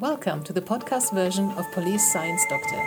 [0.00, 2.84] Welcome to the podcast version of Police Science Doctor,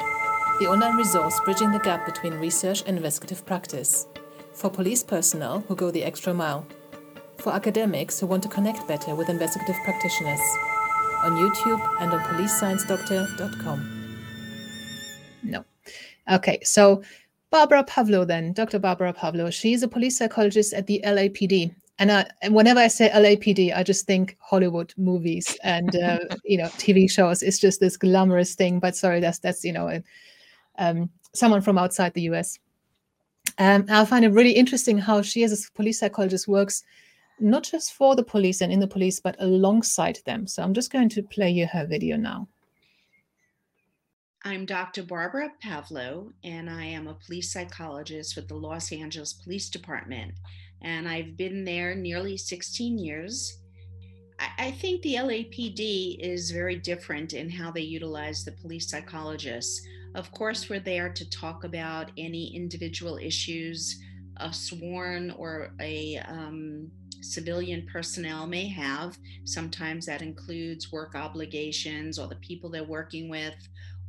[0.60, 4.06] the online resource bridging the gap between research and investigative practice.
[4.54, 6.68] For police personnel who go the extra mile.
[7.40, 10.40] For academics who want to connect better with investigative practitioners.
[11.24, 14.18] On YouTube and on policesciencedoctor.com.
[15.42, 15.66] No.
[16.32, 17.02] Okay, so
[17.50, 18.78] Barbara Pavlo, then, Dr.
[18.78, 23.10] Barbara Pavlo, she's a police psychologist at the LAPD and, I, and whenever I say
[23.10, 27.44] LAPD, I just think Hollywood movies and uh, you know TV shows.
[27.44, 28.80] It's just this glamorous thing.
[28.80, 30.02] But sorry, that's that's you know
[30.78, 32.58] um, someone from outside the US.
[33.58, 36.84] Um, I find it really interesting how she, as a police psychologist, works
[37.40, 40.48] not just for the police and in the police, but alongside them.
[40.48, 42.48] So I'm just going to play you her video now.
[44.46, 45.04] I'm Dr.
[45.04, 50.34] Barbara Pavlo, and I am a police psychologist with the Los Angeles Police Department
[50.82, 53.58] and I've been there nearly 16 years.
[54.58, 59.86] I, think the LAPD is very different in how they utilize the police psychologists.
[60.16, 64.02] Of course, we're there to talk about any individual issues
[64.38, 66.90] a sworn or a um,
[67.22, 69.18] civilian personnel may have.
[69.44, 73.56] Sometimes that includes work obligations or the people they're working with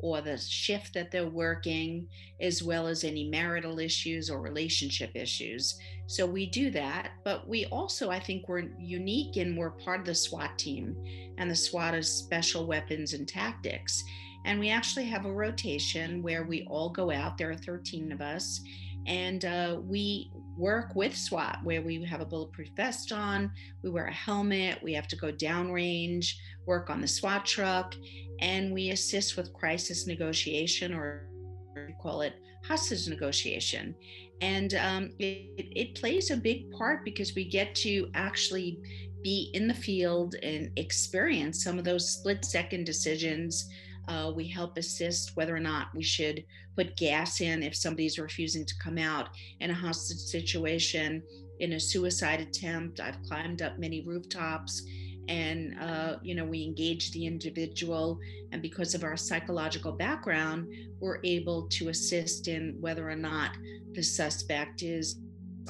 [0.03, 2.07] or the shift that they're working,
[2.41, 5.79] as well as any marital issues or relationship issues.
[6.07, 10.07] So we do that, but we also, I think, we're unique and we're part of
[10.07, 10.97] the SWAT team,
[11.39, 14.03] and the SWAT is Special Weapons and Tactics.
[14.45, 18.21] And we actually have a rotation where we all go out, there are 13 of
[18.21, 18.63] us,
[19.07, 23.51] and uh, we work with SWAT where we have a bulletproof vest on,
[23.83, 26.35] we wear a helmet, we have to go downrange,
[26.67, 27.95] work on the SWAT truck,
[28.41, 31.27] and we assist with crisis negotiation or
[31.75, 33.95] we call it hostage negotiation.
[34.43, 38.79] And um, it, it plays a big part because we get to actually
[39.23, 43.69] be in the field and experience some of those split second decisions
[44.11, 46.45] uh, we help assist whether or not we should
[46.77, 49.29] put gas in if somebody's refusing to come out
[49.61, 51.23] in a hostage situation,
[51.61, 52.99] in a suicide attempt.
[52.99, 54.83] I've climbed up many rooftops
[55.29, 58.19] and uh, you know we engage the individual
[58.53, 60.67] and because of our psychological background
[60.99, 63.53] we're able to assist in whether or not
[63.93, 65.21] the suspect is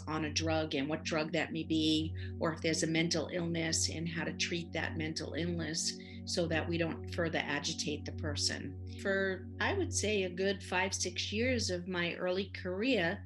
[0.07, 3.91] on a drug and what drug that may be or if there's a mental illness
[3.91, 5.99] and how to treat that mental illness
[6.31, 8.75] so that we don't further agitate the person.
[9.03, 13.19] For, I would say, a good five, six years of my early career,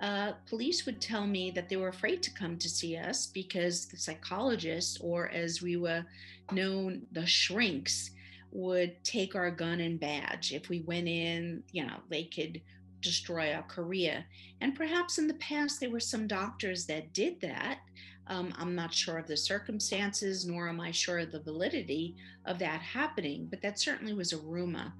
[0.00, 3.86] uh, police would tell me that they were afraid to come to see us because
[3.86, 6.06] the psychologists, or as we were
[6.50, 8.12] known, the shrinks,
[8.50, 10.52] would take our gun and badge.
[10.52, 12.62] If we went in, you know, they could
[13.02, 14.24] destroy our career.
[14.62, 17.80] And perhaps in the past, there were some doctors that did that.
[18.28, 22.58] Um, I'm not sure of the circumstances, nor am I sure of the validity of
[22.58, 24.92] that happening, but that certainly was a rumor.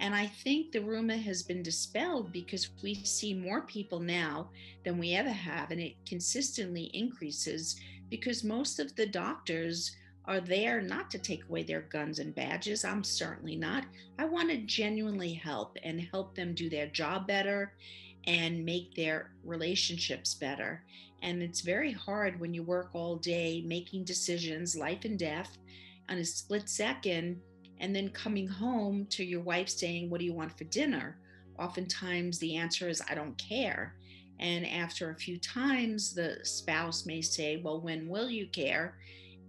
[0.00, 4.50] And I think the rumor has been dispelled because we see more people now
[4.84, 7.76] than we ever have, and it consistently increases
[8.10, 9.96] because most of the doctors
[10.26, 12.84] are there not to take away their guns and badges.
[12.84, 13.84] I'm certainly not.
[14.18, 17.72] I want to genuinely help and help them do their job better
[18.26, 20.82] and make their relationships better.
[21.24, 25.56] And it's very hard when you work all day making decisions, life and death,
[26.10, 27.40] on a split second,
[27.80, 31.18] and then coming home to your wife saying, What do you want for dinner?
[31.58, 33.96] Oftentimes the answer is, I don't care.
[34.38, 38.98] And after a few times, the spouse may say, Well, when will you care?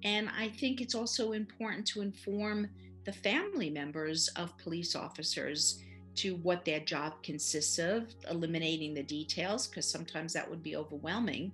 [0.06, 2.70] And I think it's also important to inform
[3.04, 5.84] the family members of police officers
[6.16, 11.52] to what their job consists of, eliminating the details, because sometimes that would be overwhelming.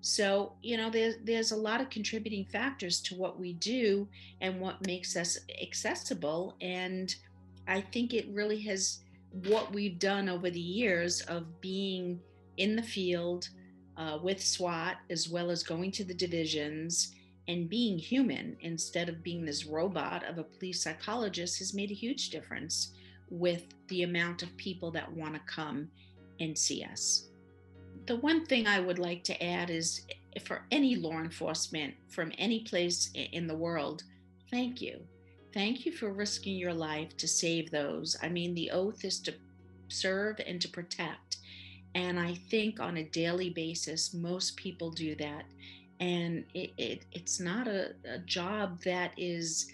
[0.00, 4.06] So, you know, there's, there's a lot of contributing factors to what we do
[4.42, 6.56] and what makes us accessible.
[6.60, 7.14] And
[7.66, 9.00] I think it really has
[9.30, 12.20] what we've done over the years of being
[12.58, 13.48] in the field
[13.96, 17.14] uh, with SWAT, as well as going to the divisions
[17.48, 21.94] and being human instead of being this robot of a police psychologist has made a
[21.94, 22.92] huge difference
[23.34, 25.88] with the amount of people that want to come
[26.40, 27.28] and see us.
[28.06, 30.02] The one thing I would like to add is
[30.36, 34.04] eh, for any law enforcement from any place in the world,
[34.50, 35.00] thank you.
[35.52, 38.16] Thank you for risking your life to save those.
[38.22, 39.34] I mean, the oath is to
[39.88, 41.38] serve and to protect.
[41.94, 45.44] And I think on a daily basis, most people do that.
[46.00, 49.68] And it, it it's not a, a job that is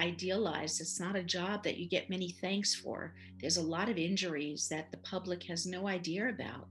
[0.00, 0.80] idealized.
[0.80, 3.14] It's not a job that you get many thanks for.
[3.40, 6.68] There's a lot of injuries that the public has no idea about.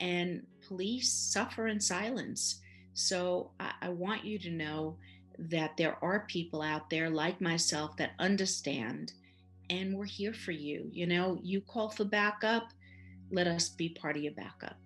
[0.00, 2.60] And police suffer in silence.
[2.94, 4.96] So I, I want you to know
[5.38, 9.12] that there are people out there like myself that understand
[9.70, 10.88] and we're here for you.
[10.92, 12.68] You know, you call for backup,
[13.30, 14.76] let us be part of your backup.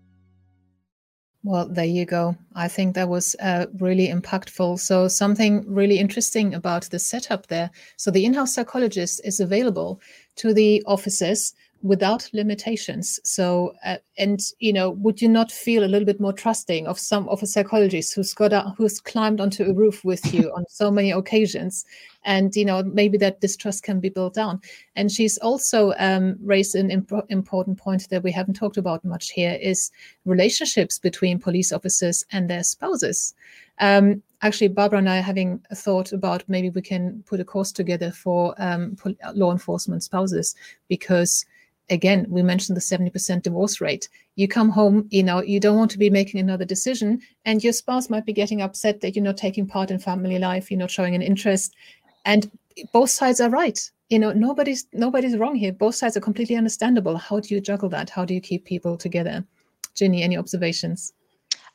[1.45, 2.37] Well, there you go.
[2.55, 4.81] I think that was uh, really impactful.
[4.81, 7.71] So, something really interesting about the setup there.
[7.97, 10.01] So, the in house psychologist is available
[10.37, 13.21] to the offices without limitations.
[13.23, 16.99] So, uh, and you know, would you not feel a little bit more trusting of
[16.99, 20.65] some of a psychologist who's got a, who's climbed onto a roof with you on
[20.69, 21.85] so many occasions,
[22.25, 24.61] and you know, maybe that distrust can be built down.
[24.97, 29.31] And she's also um, raised an imp- important point that we haven't talked about much
[29.31, 29.91] here is
[30.25, 33.35] relationships between police officers and their spouses.
[33.81, 37.45] Um, actually, Barbara and I are having a thought about maybe we can put a
[37.45, 38.97] course together for um,
[39.35, 40.57] law enforcement spouses
[40.89, 41.47] because
[41.91, 44.09] again, we mentioned the 70% divorce rate.
[44.37, 47.73] You come home, you know, you don't want to be making another decision, and your
[47.73, 50.91] spouse might be getting upset that you're not taking part in family life, you're not
[50.91, 51.75] showing an interest.
[52.25, 52.51] And
[52.93, 53.79] both sides are right.
[54.09, 55.73] You know, nobody's nobody's wrong here.
[55.73, 57.17] Both sides are completely understandable.
[57.17, 58.11] How do you juggle that?
[58.11, 59.45] How do you keep people together?
[59.95, 61.13] Ginny, any observations?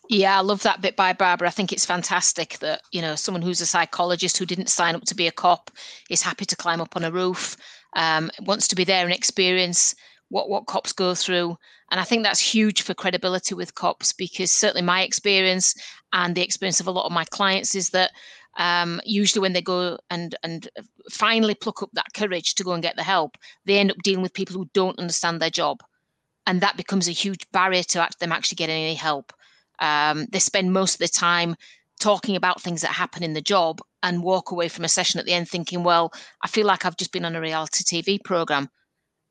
[0.10, 1.48] Yeah, I love that bit by Barbara.
[1.48, 5.04] I think it's fantastic that, you know, someone who's a psychologist who didn't sign up
[5.04, 5.72] to be a cop
[6.10, 7.56] is happy to climb up on a roof
[7.96, 9.96] um, wants to be there and experience
[10.30, 11.58] what what cops go through.
[11.92, 15.76] And i think that's huge for credibility with cops because certainly my experience
[16.12, 18.12] and the experience of a lot of my clients is that
[18.58, 20.70] um, usually when they go and and
[21.12, 24.22] finally pluck up that courage to go and get the help they end up dealing
[24.22, 25.82] with people who don't understand their job.
[26.46, 29.32] And that becomes a huge barrier to them actually getting any help.
[29.80, 31.56] Um, they spend most of the time
[32.00, 35.26] talking about things that happen in the job and walk away from a session at
[35.26, 36.14] the end thinking, well,
[36.44, 38.70] I feel like I've just been on a reality TV program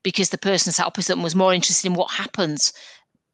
[0.03, 2.73] because the person sat opposite them was more interested in what happens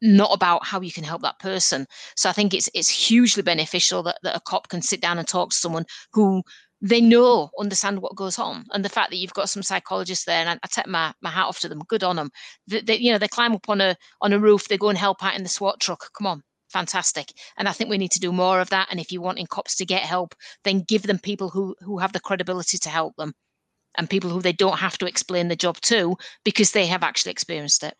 [0.01, 1.85] not about how you can help that person.
[2.15, 5.27] So i think it's it's hugely beneficial that, that a cop can sit down and
[5.27, 6.43] talk to someone who
[6.81, 8.65] they know understand what goes on.
[8.71, 11.29] And the fact that you've got some psychologists there and i, I take my, my
[11.29, 12.29] hat off to them good on them
[12.67, 14.97] they, they, you know they climb up on a on a roof they go and
[14.97, 17.33] help out in the swat truck come on fantastic.
[17.57, 18.87] And I think we need to do more of that.
[18.89, 22.13] And if you're wanting cops to get help, then give them people who who have
[22.13, 23.33] the credibility to help them,
[23.97, 27.31] and people who they don't have to explain the job to because they have actually
[27.31, 27.95] experienced it.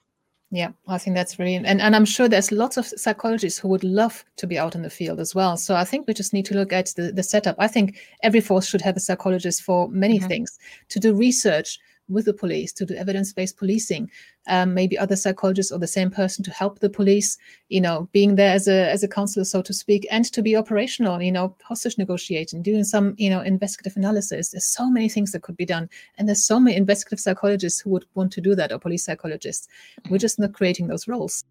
[0.51, 3.83] Yeah, I think that's really, And and I'm sure there's lots of psychologists who would
[3.83, 5.57] love to be out in the field as well.
[5.57, 7.55] So I think we just need to look at the, the setup.
[7.59, 10.27] I think every force should have a psychologist for many mm-hmm.
[10.27, 10.57] things
[10.89, 11.77] to do research,
[12.09, 14.09] with the police to do evidence-based policing.
[14.47, 18.35] Um, maybe other psychologists or the same person to help the police you know being
[18.35, 21.55] there as a as a counselor so to speak and to be operational you know
[21.63, 24.49] hostage negotiating doing some you know investigative analysis.
[24.49, 27.91] There's so many things that could be done and there's so many investigative psychologists who
[27.91, 29.67] would want to do that or police psychologists.
[30.09, 31.43] We're just not creating those roles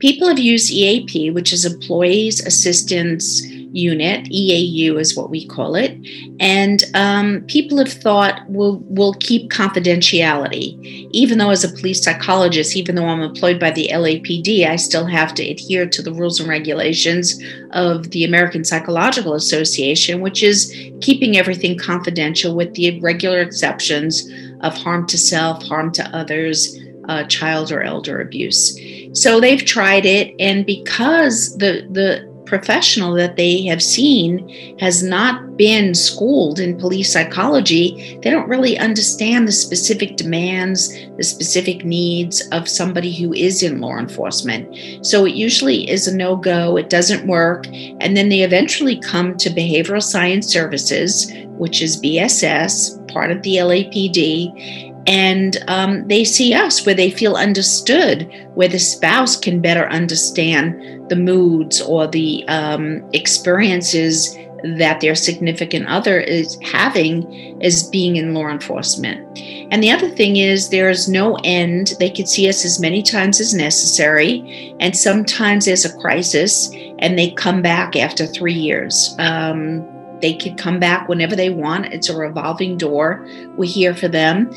[0.00, 5.96] People have used EAP, which is Employees Assistance Unit, EAU is what we call it,
[6.40, 11.08] and um, people have thought we'll, we'll keep confidentiality.
[11.12, 15.06] Even though, as a police psychologist, even though I'm employed by the LAPD, I still
[15.06, 20.74] have to adhere to the rules and regulations of the American Psychological Association, which is
[21.00, 24.28] keeping everything confidential with the regular exceptions
[24.62, 26.76] of harm to self, harm to others,
[27.10, 28.78] uh, child or elder abuse.
[29.12, 34.48] So they've tried it, and because the the professional that they have seen
[34.80, 41.22] has not been schooled in police psychology, they don't really understand the specific demands, the
[41.22, 45.06] specific needs of somebody who is in law enforcement.
[45.06, 47.66] So it usually is a no go, it doesn't work.
[47.68, 53.56] And then they eventually come to behavioral science services, which is BSS, part of the
[53.56, 59.88] LAPD and um, they see us where they feel understood, where the spouse can better
[59.88, 68.16] understand the moods or the um, experiences that their significant other is having as being
[68.16, 69.36] in law enforcement.
[69.72, 71.94] And the other thing is, there is no end.
[71.98, 74.76] They could see us as many times as necessary.
[74.78, 79.16] And sometimes there's a crisis and they come back after three years.
[79.18, 79.84] Um,
[80.20, 81.86] they could come back whenever they want.
[81.86, 83.26] It's a revolving door.
[83.56, 84.50] We're here for them.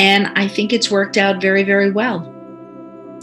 [0.00, 2.26] And I think it's worked out very, very well.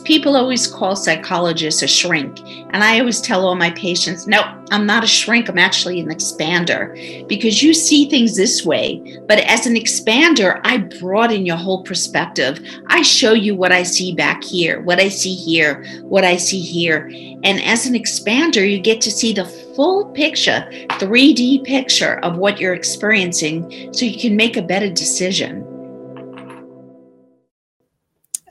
[0.03, 2.39] People always call psychologists a shrink.
[2.69, 5.49] And I always tell all my patients, no, I'm not a shrink.
[5.49, 9.19] I'm actually an expander because you see things this way.
[9.27, 12.63] But as an expander, I broaden your whole perspective.
[12.85, 16.61] I show you what I see back here, what I see here, what I see
[16.61, 17.07] here.
[17.43, 22.59] And as an expander, you get to see the full picture, 3D picture of what
[22.59, 25.66] you're experiencing so you can make a better decision.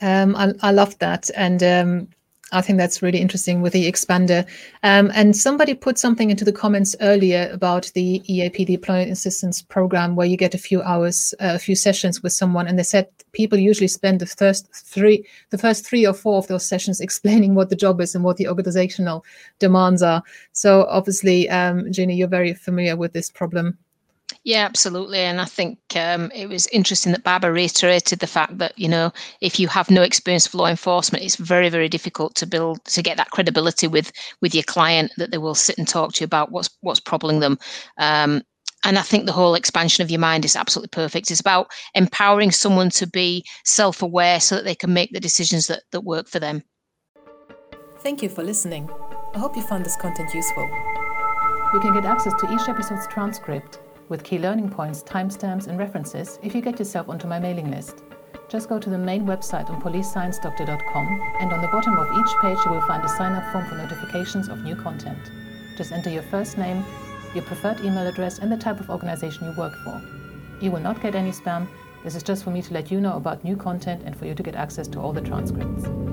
[0.07, 2.09] Um, I, I love that, and um,
[2.53, 4.47] I think that's really interesting with the expander.
[4.85, 10.15] Um, and somebody put something into the comments earlier about the EAP deployment assistance program,
[10.15, 13.09] where you get a few hours, uh, a few sessions with someone, and they said
[13.33, 17.57] people usually spend the first three, the first three or four of those sessions explaining
[17.57, 19.25] what the job is and what the organizational
[19.59, 20.23] demands are.
[20.53, 23.77] So obviously, um, Ginny, you're very familiar with this problem.
[24.47, 25.19] Yeah, absolutely.
[25.19, 29.13] And I think um, it was interesting that Barbara reiterated the fact that, you know,
[29.41, 33.03] if you have no experience of law enforcement, it's very, very difficult to build to
[33.03, 36.27] get that credibility with with your client that they will sit and talk to you
[36.27, 37.59] about what's what's troubling them.
[37.99, 38.41] Um,
[38.85, 41.29] and I think the whole expansion of your mind is absolutely perfect.
[41.29, 45.83] It's about empowering someone to be self-aware so that they can make the decisions that,
[45.91, 46.63] that work for them.
[47.99, 48.89] Thank you for listening.
[49.35, 50.71] I hope you found this content useful.
[51.75, 56.39] You can get access to each episode's transcript with key learning points, timestamps, and references
[56.43, 58.03] if you get yourself onto my mailing list.
[58.49, 62.59] Just go to the main website on policesciencedoctor.com, and on the bottom of each page,
[62.65, 65.19] you will find a sign up form for notifications of new content.
[65.77, 66.85] Just enter your first name,
[67.35, 70.01] your preferred email address, and the type of organization you work for.
[70.61, 71.67] You will not get any spam.
[72.05, 74.35] This is just for me to let you know about new content and for you
[74.35, 76.06] to get access to all the transcripts.